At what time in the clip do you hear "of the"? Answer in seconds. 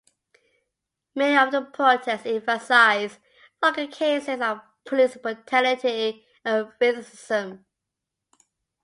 1.37-1.61